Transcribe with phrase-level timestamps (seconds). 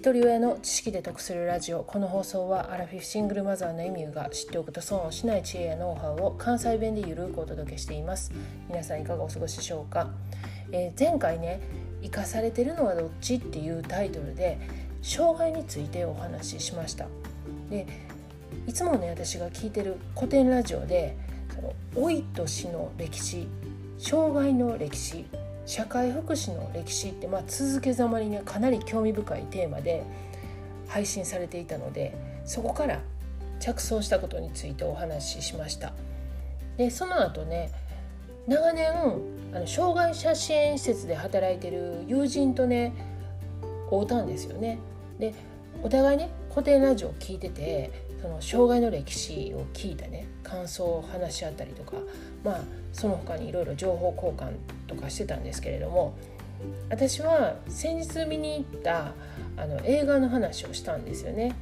[0.00, 8.32] 一人親の知識で得するラジオこの放送はアラフィフシングルマザーのエミューが知っておくと損をしない知恵やノウハウを関西弁でゆるくお届けしています。
[8.70, 10.08] 皆さんいかがお過ごしでしょうか、
[10.72, 11.60] えー、前回ね
[12.02, 14.58] 生かされてるのはどっちっていうタイトルで
[15.02, 17.06] 障害についてお話ししました。
[17.68, 17.86] で
[18.66, 21.14] いつもね私が聞いてる古典ラジオで
[21.54, 21.74] その
[22.06, 23.46] 老いと死の歴史
[23.98, 25.26] 障害の歴史
[25.66, 30.04] 社会福祉の歴史って、まあ、続けざまにねかなり興味深いテーマで
[30.88, 32.14] 配信されていたので
[32.44, 33.00] そこから
[33.60, 35.92] 着想したことについてお話ししました。
[36.76, 37.70] でその後ね
[38.46, 38.90] 長年
[39.52, 42.92] あの障害者支援施設で働いてる友人とね
[43.90, 44.78] 会うたんですよね。
[45.18, 45.34] で
[45.82, 51.96] お互いね古典ラジオを聞いててその障害の歴史を聞いたね感想を話し合ったりとか
[52.44, 52.60] まあ
[52.92, 54.52] その他にいろいろ情報交換
[54.86, 56.16] とかしてたんですけれども
[56.90, 59.14] 私は先日見に行った
[59.56, 61.54] あの映画の話をしたんですよね。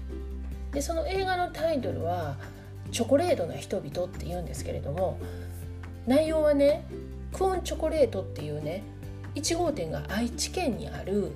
[0.73, 2.37] でその映画のタイトルは
[2.91, 5.19] 「チョコレートな人々」って言うんですけれども
[6.07, 6.85] 内容はね
[7.33, 8.83] クオンチョコレートっていうね
[9.35, 11.33] 1号店が愛知県にある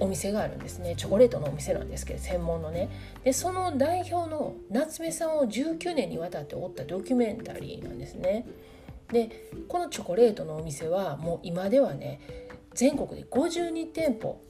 [0.00, 0.94] お店があるんですね。
[0.96, 2.88] チョコレートのお店なんですけど専門のね。
[3.22, 8.46] でその代表の夏目さんを19年にわたって追ったドキュメンタリーなんですね。
[9.12, 12.20] でこのチョコレートのお店はもう今ではね
[12.72, 14.40] 全国で52店舗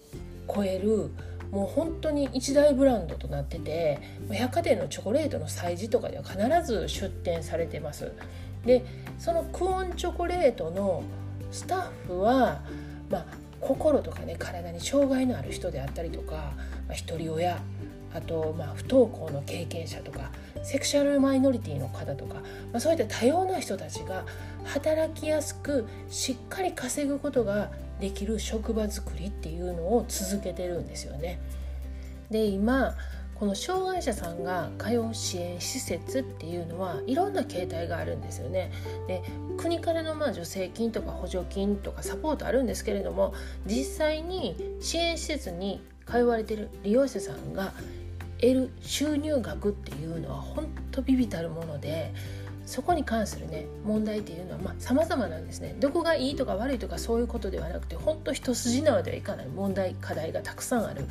[0.53, 1.11] 超える
[1.51, 4.01] もう本当に一大ブランドとなってて
[4.31, 8.13] 百貨店のチョコレートの催事とかでは必ず出店されてます。
[8.65, 8.85] で
[9.19, 11.05] そのクオンチョコレートの
[11.51, 12.63] スタッフは、
[13.11, 13.27] まあ、
[13.65, 16.53] 心とかね体に障害のある人であったりとか、
[16.87, 17.61] まあ、一人親
[18.15, 20.31] あと、まあ、不登校の経験者とか
[20.63, 22.43] セクシャルマイノリティの方とか、ま
[22.75, 24.25] あ、そういった多様な人たちが
[24.65, 27.71] 働きやすくしっかり稼ぐことが
[28.01, 31.41] できる職場づくりっていうのを続けてるんですよね。
[32.31, 32.95] で今
[33.35, 38.71] この障害者さんが通う支援施設っていうのはいろんな形態があるんですよね。
[39.09, 39.23] で
[39.57, 43.35] 国からのまあ助成金とか補助金とかサポートあるんですけれども
[43.67, 47.73] 実際に支援施設に通われてる利用者さんが
[48.41, 52.13] 得る収入額っていうのは本当ビビたるもので
[52.67, 61.07] そこに関するね問題っていうのはまあ様々なんですねどこがいいとか悪いとかそういうことではなくて本当一筋縄ではいかない問題課題がたくさんある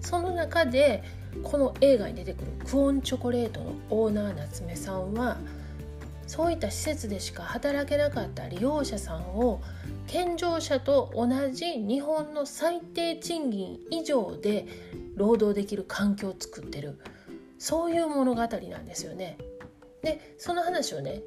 [0.00, 1.02] その中で
[1.42, 5.36] この映画に出てくるクオンチョコレートのオーナー夏目さんは
[6.26, 9.60] そういった施設でしか働けなかった利用者さんを
[10.06, 14.66] 健常者と同じ日本の最低賃金以上で
[15.14, 16.98] 労働できる環境を作ってる
[17.58, 19.38] そういう物語なんですよね。
[20.02, 21.22] でその話をね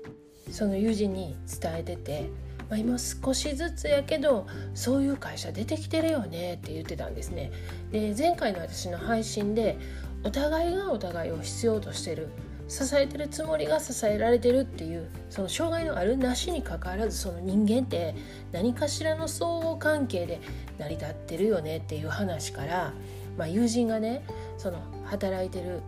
[0.52, 2.30] その友人に伝えてて、
[2.70, 7.52] まあ、今少しずつやけどそういう会社出てきてるよねって言ってたんですね。
[7.92, 9.78] で前回の私の配信で
[10.24, 12.30] お互いがお互いを必要としてる
[12.68, 18.14] 支えてるつもりが支えられてるっていうその障害のあるなしにかかわらずその人間って
[18.52, 20.40] 何かしらの相互関係で
[20.78, 22.94] 成り立ってるよねっていう話から、
[23.38, 24.24] まあ、友人がね
[24.60, 25.82] その働いてる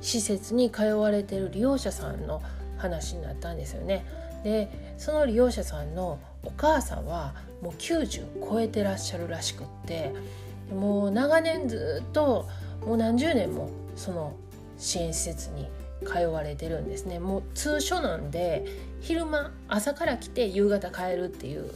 [0.00, 2.42] 施設に通われてる利用者さんの
[2.78, 4.04] 話になったんですよね。
[4.42, 10.12] でその利用者さんのお母さんはもう90超えてらっしゃるらしくって
[10.74, 12.48] もう長年ずっと
[12.86, 14.34] もう何十年もその
[14.78, 15.68] 支援施設に
[16.04, 17.20] 通われてるんですね。
[17.20, 18.64] もう通所なんで
[19.00, 21.70] 昼間朝から来て夕方帰るっていう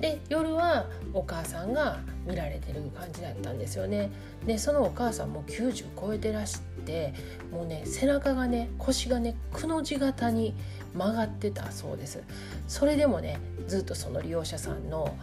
[0.00, 4.10] で夜はお母さんが見られてる感じだったんですよね。
[4.46, 7.14] でそのお母さんも90超えてらして
[7.50, 10.54] もうね背中がね腰がねくの字型に
[10.94, 12.22] 曲がってたそうです。
[12.68, 15.16] それでもねずっとその利用者さんの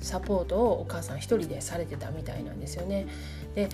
[0.00, 3.06] サポートをお母さん一人でされてたみたいなんですよね。
[3.54, 3.68] で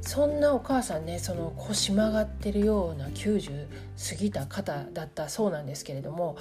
[0.00, 3.66] そんなお母さんねその腰曲がってるような90
[4.10, 6.36] 過ぎた方だったそうなんですけれども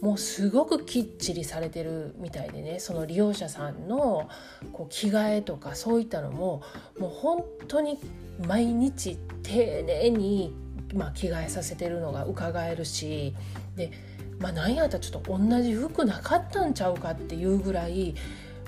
[0.00, 4.28] もうすごくきっちりされてるみたいでねその利用者さんの
[4.72, 6.62] こう着替えとかそういったのも
[6.98, 7.98] もう本当に
[8.46, 10.54] 毎日丁寧に、
[10.94, 13.34] まあ、着替えさせてるのが伺えるし
[13.76, 13.90] で、
[14.38, 18.14] まあ、なんやったらちょっと同じ服なかったんちゃうかっていうぐらい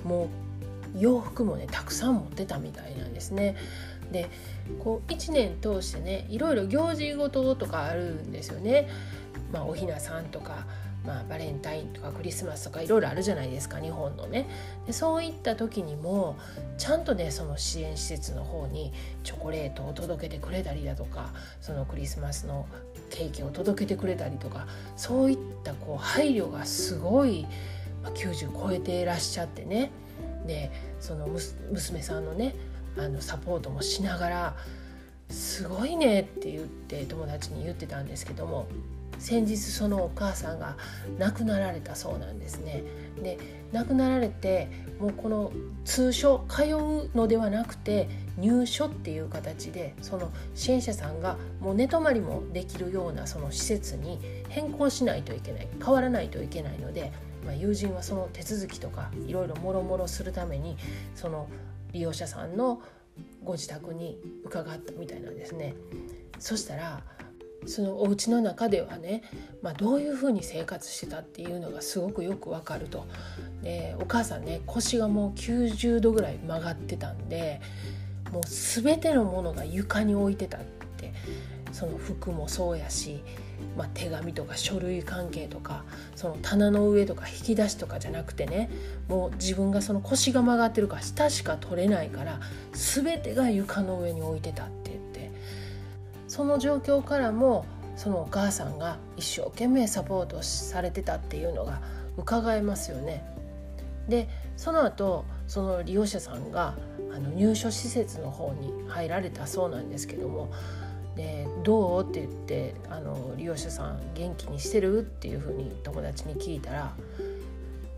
[0.05, 0.29] もう
[0.99, 3.57] 洋服もねたくさん持ってたみたいなんですね。
[4.11, 4.31] で
[4.83, 8.89] こう1年通してねいろいろ行事ごととかあるんですよね。
[9.53, 10.67] まあ、おひなさんとか
[11.09, 14.47] まあ、バレンタインとかクリスマスとかいろいろあるじゃないですか日本のね。
[14.87, 16.37] でそういった時にも
[16.77, 18.93] ちゃんとねその支援施設の方に
[19.25, 21.33] チョコレートを届けてくれたりだとか
[21.63, 22.67] そのクリスマスの
[23.09, 24.67] ケーキを届けてくれたりとか
[24.97, 27.47] そういったこう配慮がすごい、
[28.03, 29.91] まあ、90超えていらっしゃってね。
[30.47, 30.71] で
[31.01, 31.27] その
[31.73, 32.55] 娘さんのね
[32.99, 34.57] あのサポートもしながら
[35.31, 38.67] すごいねって言って友達に言ってたんですけども。
[39.19, 40.77] 先日そのお母さんが
[41.19, 42.85] 亡くなられたそうなんですね。
[43.23, 43.39] で
[43.73, 44.69] 亡くなられて
[44.99, 45.53] もうこの
[45.85, 57.13] 通所通うのではなくて入所っていう形でその支援者さんがもう寝泊まりもできるようなその施設に変更しないといけない変わらないといけないので、
[57.45, 60.77] まあ、友人はその手続きとかいろいろもろもろするために
[61.15, 61.49] その
[61.93, 62.81] 利用者さんの
[63.43, 65.75] ご自宅に伺ったみたいなんですね。
[66.39, 67.03] そしたら
[67.67, 69.23] そのお家の中ではね、
[69.63, 73.07] まあ、どういうふうに生活してたっていうのがすごくよくわかると。
[73.63, 77.61] でお母さんね腰がもう90度ぐらい曲がってたんで
[78.33, 80.79] もう全てのものが床に置いてたって。
[81.73, 83.23] その服もそうやし、
[83.77, 85.85] まあ、手紙とか書類関係とか
[86.17, 88.71] その棚の上とか引き出しとかじゃなくてね
[89.09, 92.41] もう自分がその腰が曲がってるから下しか取れないから
[92.73, 94.88] 全てが床の上に置いてたって
[96.29, 97.67] その状況からも
[97.97, 101.81] そのお母さんが一生懸命サポートされてたっていうのが
[102.17, 103.25] 伺えますよね。
[104.09, 106.77] でその後その利用者さんが
[107.13, 110.51] あの入所施設の方に入られたそうなんですけども
[111.17, 116.95] でどうって言ってあの利用者さん元気にしてるっていうふうに友達に聞いたら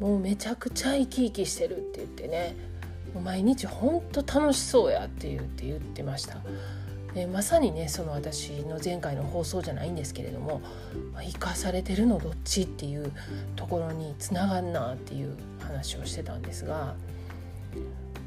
[0.00, 2.56] もうめちゃくちゃ生き生きしてるって言ってね
[3.22, 6.38] 毎日ほんと楽しそうやって言って言ってました。
[7.14, 10.62] でまさにねその私の前回の放送じゃないんですけれども
[11.20, 13.12] 生かされてるのどっちっていう
[13.56, 16.94] ところにつながんなっていう話をしてたんですが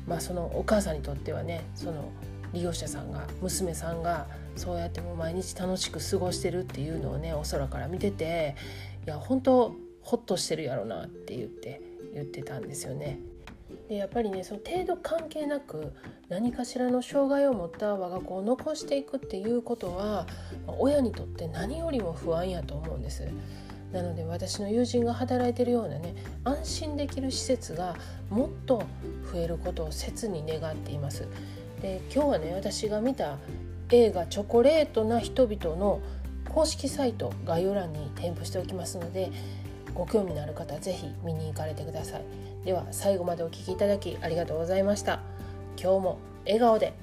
[0.07, 2.11] まあそのお母さんにとってはねその
[2.53, 8.55] 利用者さんが娘さんがそうやっても毎日楽しく過ごしてるっていうのをねお空から見てて
[9.05, 11.81] いや本当ホッとしてるやろなって言って
[12.13, 13.19] 言ってたんですよね。
[13.93, 15.93] でやっぱりねその程度関係なく
[16.27, 20.25] 何かしらの障害を持った我が子を残していくっていうことは
[20.79, 23.23] 親にとって何よりも不安やと思うんです。
[23.91, 27.95] なので私の友人が働いてるようなね安心できる施設が
[28.31, 28.81] もっと
[29.31, 31.27] 増えることを切に願っています。
[31.83, 33.37] で今日はね私が見た
[33.91, 35.99] 映画「チョコレートな人々」の
[36.49, 39.31] 公式サイト概要欄に添付しておきますので
[39.93, 42.23] ご興味のある方是非見に行かれてください。
[42.65, 45.19] では最後までお聴きいただきありがとうございました。
[45.77, 46.93] 今日も笑顔で